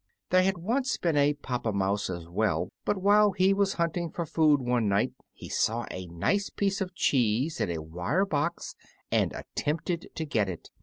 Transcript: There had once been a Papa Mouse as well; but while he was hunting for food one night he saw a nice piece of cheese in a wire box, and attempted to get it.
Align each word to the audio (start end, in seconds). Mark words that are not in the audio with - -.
There 0.31 0.41
had 0.41 0.57
once 0.57 0.97
been 0.97 1.15
a 1.15 1.35
Papa 1.35 1.71
Mouse 1.71 2.09
as 2.09 2.27
well; 2.27 2.69
but 2.85 2.97
while 2.99 3.33
he 3.33 3.53
was 3.53 3.73
hunting 3.73 4.09
for 4.09 4.25
food 4.25 4.59
one 4.59 4.89
night 4.89 5.13
he 5.31 5.47
saw 5.47 5.85
a 5.91 6.07
nice 6.07 6.49
piece 6.49 6.81
of 6.81 6.95
cheese 6.95 7.61
in 7.61 7.69
a 7.69 7.83
wire 7.83 8.25
box, 8.25 8.73
and 9.11 9.31
attempted 9.31 10.09
to 10.15 10.25
get 10.25 10.49
it. 10.49 10.71